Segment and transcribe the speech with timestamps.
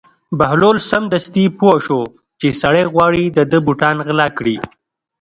[0.39, 2.01] بهلول سمدستي پوه شو
[2.39, 4.55] چې سړی غواړي د ده بوټان غلا کړي.